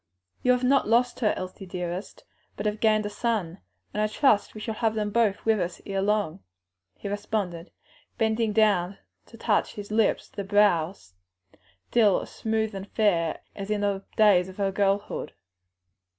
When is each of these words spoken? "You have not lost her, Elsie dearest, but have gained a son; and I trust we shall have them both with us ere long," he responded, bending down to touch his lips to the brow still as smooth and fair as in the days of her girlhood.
"You 0.41 0.51
have 0.53 0.63
not 0.63 0.87
lost 0.87 1.19
her, 1.19 1.31
Elsie 1.37 1.67
dearest, 1.67 2.23
but 2.57 2.65
have 2.65 2.79
gained 2.79 3.05
a 3.05 3.09
son; 3.11 3.59
and 3.93 4.01
I 4.01 4.07
trust 4.07 4.55
we 4.55 4.59
shall 4.59 4.73
have 4.73 4.95
them 4.95 5.11
both 5.11 5.45
with 5.45 5.59
us 5.59 5.79
ere 5.85 6.01
long," 6.01 6.39
he 6.97 7.07
responded, 7.07 7.69
bending 8.17 8.51
down 8.51 8.97
to 9.27 9.37
touch 9.37 9.75
his 9.75 9.91
lips 9.91 10.27
to 10.29 10.37
the 10.37 10.43
brow 10.43 10.93
still 10.93 12.19
as 12.21 12.31
smooth 12.31 12.73
and 12.73 12.89
fair 12.89 13.41
as 13.55 13.69
in 13.69 13.81
the 13.81 14.03
days 14.17 14.49
of 14.49 14.57
her 14.57 14.71
girlhood. 14.71 15.33